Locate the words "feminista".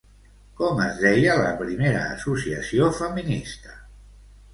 3.01-3.77